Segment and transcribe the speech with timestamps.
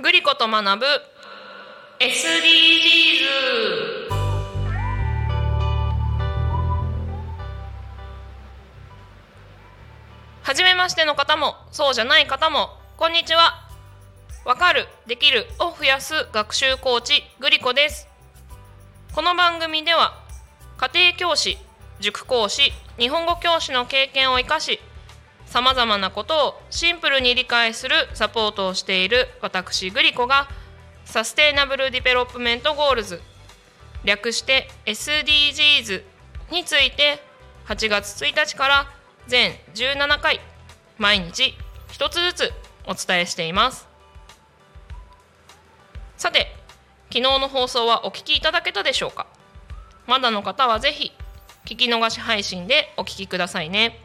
[0.00, 0.86] グリコと学ぶ。
[1.98, 3.24] SDGs
[10.42, 13.63] はじめましての方もそうじゃない方もこんにちは。
[14.44, 18.08] わかるできるを増やす学習コーチグリコです。
[19.14, 20.22] この番組では
[20.76, 21.56] 家庭教師
[21.98, 24.80] 塾講師日本語教師の経験を生かし
[25.46, 30.48] さまざまなことをシンプルに理解するサポートをしている私ぐりこが
[31.04, 33.20] Sustainable Development Goals
[34.04, 36.02] 略して SDGs
[36.50, 37.22] について
[37.66, 38.86] 8月1日から
[39.26, 40.40] 全17回
[40.98, 41.54] 毎日
[41.88, 42.52] 一つずつ
[42.86, 43.93] お伝えしています。
[46.24, 46.46] さて
[47.12, 49.26] 昨日の放送はお聞きいただけたでしょうか？
[50.06, 51.12] まだの方はぜひ
[51.66, 54.00] 聞き逃し配信でお聞きくださいね。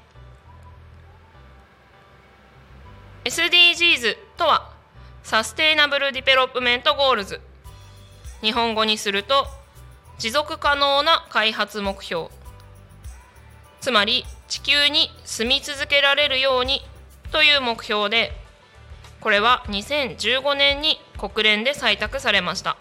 [3.23, 4.69] SDGs とは
[5.23, 7.39] Sustainable Development Goals。
[8.41, 9.47] 日本語にすると
[10.17, 12.27] 持続可能な開発目標。
[13.79, 16.81] つまり地球に住み続けられるように
[17.31, 18.33] という目標で
[19.21, 22.77] これは2015年に国連で採択されました。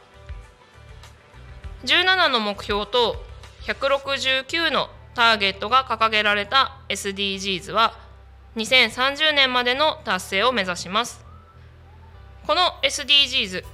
[1.84, 3.16] 17の目標と
[3.62, 7.94] 169のターゲットが掲げられた SDGs は
[8.56, 11.24] 2030年までの達成を目指します。
[12.46, 13.64] この SDGs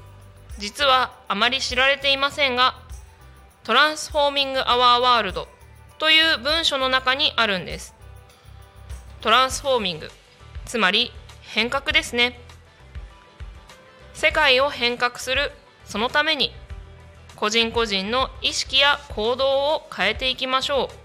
[0.58, 2.74] 実はあまり知られていませんが
[3.62, 5.48] トランスフォーミング・アワー・ワールド
[5.98, 7.94] という文書の中にあるんです。
[9.20, 10.10] トランスフォーミング
[10.66, 12.38] つまり変革ですね。
[14.14, 15.52] 世界を変革する。
[15.84, 16.50] そのために
[17.36, 21.04] 個人個人の意識や行動を変えていきましょう。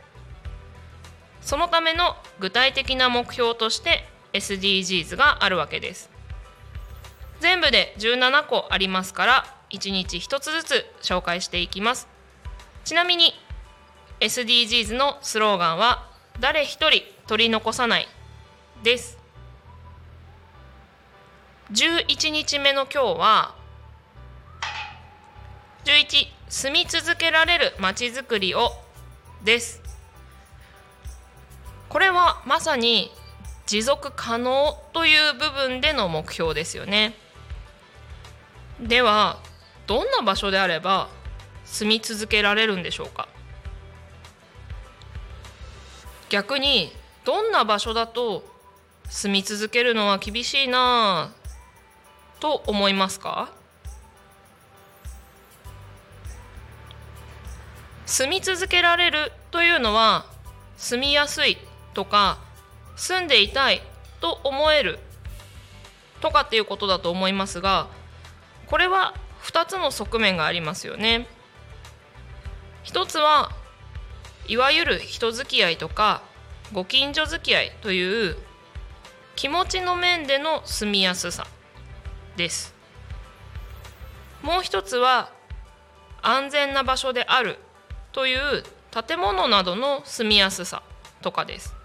[1.41, 6.09] そのための具体的な目標として SDGs があるわけです。
[7.39, 12.08] 全部で17個ありますから1日1つずつ紹介していきます。
[12.86, 13.33] ちなみに
[14.20, 16.08] SDGs のスローガンは
[16.39, 18.08] 誰一人取り残さない
[18.83, 19.18] です。
[21.71, 23.55] 11日目の今日は
[25.85, 28.71] 11住み続けられるまちづくりを
[29.43, 29.79] です。
[31.87, 33.11] これはまさに
[33.67, 37.13] 持続可能という部分での目標ですよね。
[38.79, 39.37] では
[39.85, 41.08] どんな場所であれば
[41.65, 43.27] 住み続けられるんでしょうか？
[46.29, 46.91] 逆に
[47.25, 48.43] どんな場所だと
[49.08, 51.39] 住み続けるのは厳しいなぁ
[52.39, 53.50] と思いますか？
[58.05, 60.26] 住み続けられるというのは
[60.77, 61.58] 住みやすい
[61.94, 62.39] とか
[62.95, 63.82] 住んでいたい
[64.20, 65.00] と思える
[66.20, 67.88] とかっていうことだと思いますが
[68.66, 69.14] これは
[69.44, 71.27] 2つの側面がありますよね。
[72.83, 73.52] 一つは
[74.48, 76.23] いわゆる人付き合いとか
[76.73, 78.38] ご近所付き合いという
[79.36, 81.45] 気持ちの面での住みやすさ
[82.39, 82.73] です。
[84.42, 85.30] もう一つは
[86.22, 87.58] 安全な場所である
[88.14, 90.82] という建物などの住みやすさ
[91.22, 91.76] とかです。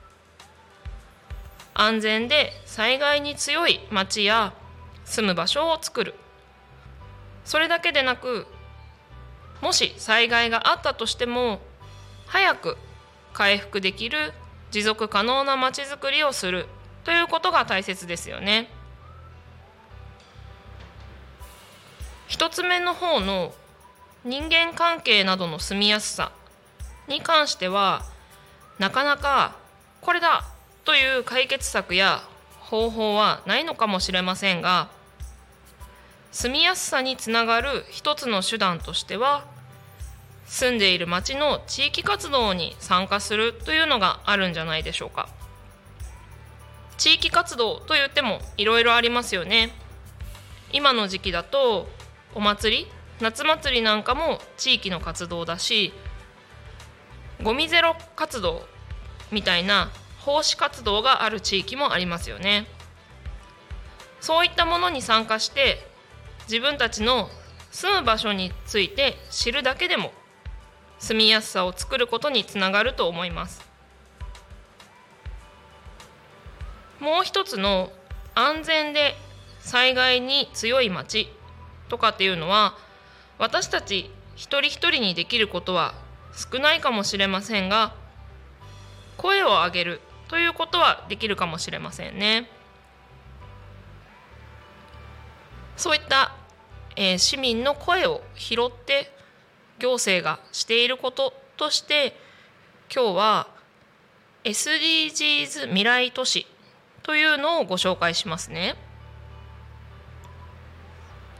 [1.74, 4.54] 安全で災害に強い町や
[5.04, 6.14] 住む場所を作る。
[7.44, 8.46] それだけでなく
[9.60, 11.60] もし災害があったとしても
[12.26, 12.76] 早く
[13.32, 14.32] 回復できる
[14.70, 16.66] 持続可能なまちづくりをする
[17.02, 18.70] ということが大切ですよね。
[22.26, 23.52] 一つ目の方の
[24.24, 26.32] 人間関係などの住みやすさ
[27.08, 28.02] に関しては
[28.78, 29.56] なかなか
[30.00, 30.44] これだ
[30.84, 32.22] という解決策や
[32.60, 34.88] 方法はないのかもしれませんが
[36.32, 39.44] 住みやすさにつながる一つの手段としては
[40.46, 45.28] 住んでいる町の地域活動に参加するというのがあるんじゃないでしょうか。
[46.96, 49.70] 地域活動といってもいろいろありますよね。
[50.72, 51.88] 今の時期だと
[52.34, 52.86] お祭り？
[53.20, 55.92] 夏祭りなんかも地域の活動だし
[57.42, 58.66] ゴミゼロ活動
[59.30, 59.90] みたいな
[60.20, 62.66] 奉仕活動がある地域もありますよね。
[64.20, 65.86] そういったものに参加して
[66.48, 67.28] 自分たちの
[67.70, 70.12] 住む場所について知るだけでも
[70.98, 73.62] 住みやすさを作ることにつながると思います。
[77.00, 77.92] もう一つの
[78.34, 79.14] 安全で
[79.60, 81.28] 災害に強い町
[81.88, 82.74] とかっていうのは
[83.38, 85.94] 私たち一人一人にできることは
[86.34, 87.94] 少ないかもしれませんが
[89.16, 92.48] 声を上げるということはできるかもしれませんね。
[95.76, 96.34] そういった、
[96.96, 99.12] えー、市民の声を拾って
[99.78, 102.16] 行政がしていることとして
[102.94, 103.48] 今日は
[104.44, 106.46] SDGs 未来都市
[107.02, 108.76] というのをご紹介しますね。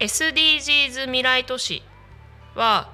[0.05, 1.83] SDGs 未来都市
[2.55, 2.91] は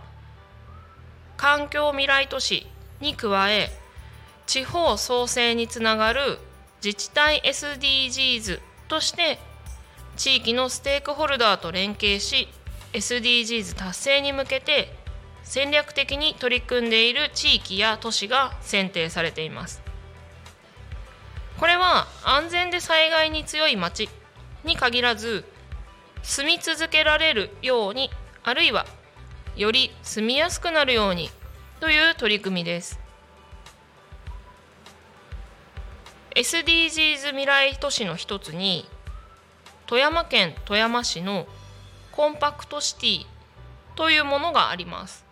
[1.37, 2.69] 環境未来都市
[3.01, 3.69] に加え
[4.47, 6.39] 地方創生につながる
[6.85, 9.41] 自治体 SDGs として
[10.17, 12.47] 地域のステークホルダーと連携し
[12.93, 14.95] SDGs 達成に向けて
[15.43, 19.83] 戦略的に取り組んでいる地域や都市が選定されています。
[21.59, 24.09] これは安全で災害に強い町
[24.65, 25.45] に限らず
[26.23, 28.11] 住み続けられるように
[28.43, 28.87] あるいは
[29.57, 31.31] より住みやすくなるように
[31.81, 32.99] という取り組みです。
[36.37, 38.87] SDGs 未来都市の一つに
[39.87, 41.47] 富山県富山市の
[42.13, 43.27] コンパクトシティ
[43.97, 45.25] というものがあります。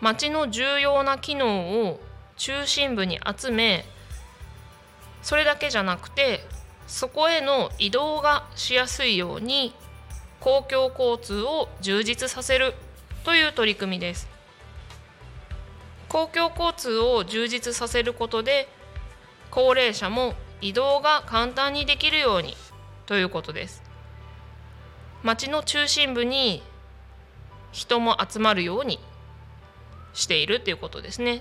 [0.00, 2.00] 町の重要な機能を
[2.36, 3.86] 中心部に集め
[5.22, 6.44] それだけじゃなくて
[6.86, 9.74] そこへの移動がしやすいように
[10.40, 12.74] 公共交通を充実させる
[13.24, 14.28] という取り組みです。
[16.08, 18.68] 公共交通を充実させることで
[19.50, 22.56] 高齢者も移動が簡単にできるように
[23.06, 23.82] ということです。
[25.22, 26.62] 町の中心部に
[27.72, 29.00] 人も集まるように
[30.12, 31.40] しているということですね。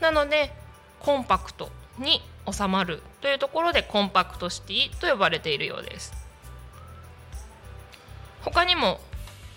[0.00, 0.52] なので
[1.00, 6.12] コンパクトに収まるというところでコンパクトシティと呼ばれているようです。
[8.42, 9.00] 他にも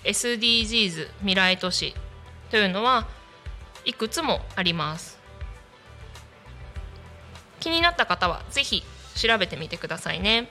[0.03, 1.93] SDGs 未来都市
[2.49, 3.07] というのは
[3.85, 5.19] いくつもあります。
[7.59, 8.83] 気になった方は是非
[9.15, 10.49] 調べてみてくださいね。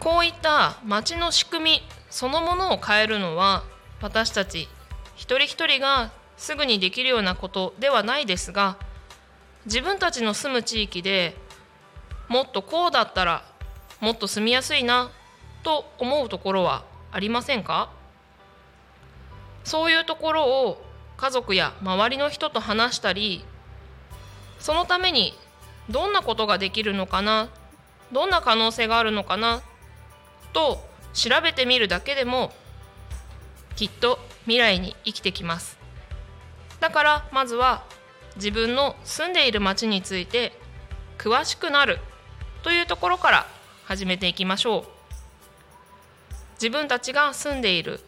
[0.00, 3.64] こういった街の仕組みそのものを変えるのは
[4.02, 4.68] 私たち
[5.16, 8.76] 一人一人がすぐにできるようなことではないですが
[9.66, 11.36] 自分たちの住む地域で
[12.28, 13.44] もっとこうだったら
[14.00, 15.10] もっと住みやすいな
[15.62, 17.90] と思うところはありませんか？
[19.64, 20.84] そういうところを
[21.16, 23.44] 家族や周りの人と話したり
[24.58, 25.32] そのために
[25.88, 27.48] どんなことができるのかな？
[28.12, 29.62] どんな可能性があるのかな？
[30.52, 32.52] と調べてみるだけでも
[33.76, 35.78] きっと未来に生きてきます。
[36.80, 37.84] だからまずは
[38.36, 40.52] 自分の住んでいる町について
[41.18, 41.98] 詳しくなる
[42.62, 43.46] というところから
[43.84, 44.84] 始めていきましょう。
[46.54, 48.00] 自分たちが住んでいる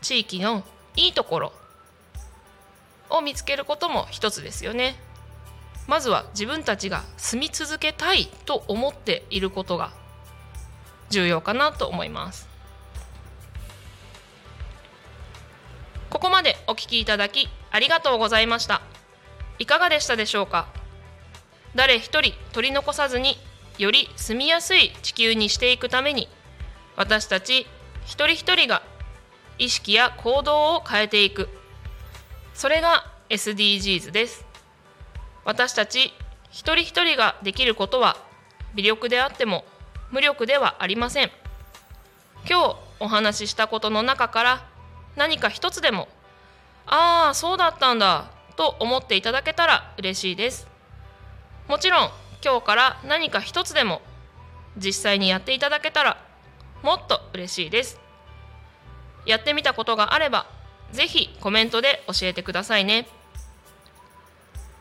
[0.00, 0.64] 地域の
[0.96, 1.52] いいところ
[3.10, 4.96] を見つけることも一つですよね。
[5.86, 9.92] まずは自分たちが住み続けたいと思っていることが
[11.08, 12.48] 重要かなと思います。
[16.10, 18.82] ここまでお聞きいただきありがとうございました。
[19.58, 20.66] いかがでしたでしょうか？
[21.74, 23.36] 誰一人取り残さずに
[23.76, 26.28] より住みやすい地球にしていくために
[26.96, 27.66] 私たち
[28.04, 28.82] 一人一人が
[29.58, 31.48] 意識や行動を変えていく。
[32.54, 34.44] それが SDGs です。
[35.44, 36.12] 私たち
[36.50, 38.16] 一人一人ができることは
[38.74, 39.64] 微力であっても
[40.10, 41.30] 無力ではありません。
[42.48, 44.66] 今日お話ししたことの中から
[45.16, 46.08] 何か一つでも
[46.86, 48.30] ああそうだったんだ。
[48.58, 50.66] と思っていただけたら嬉しいです。
[51.68, 52.10] もちろん
[52.44, 54.02] 今日から何か一つでも
[54.76, 56.16] 実際にやっていただけたら
[56.82, 58.00] もっと嬉しいです。
[59.26, 60.46] やってみたことがあれば
[60.90, 63.06] ぜひコメントで教えてくださいね。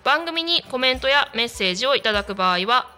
[0.04, 2.90] 番組にコメントやメッセージをいただく場合は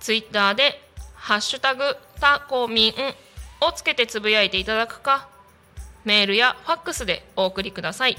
[0.00, 0.86] Twitter で
[1.16, 2.94] 「ハッシュタグタコミン」
[3.66, 5.28] をつけてつぶやいていただくか
[6.04, 8.18] メールやファックスでお送りください。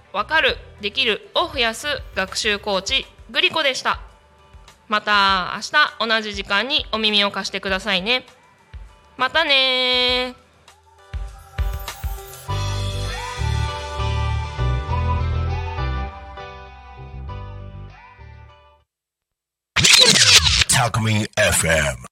[0.13, 3.99] わかる、できるを増やす学習コーチグリコでした。
[4.89, 8.25] また明日同じ時間にお耳を貸してくださいね。
[9.15, 10.35] またね
[20.69, 22.10] タクミン FM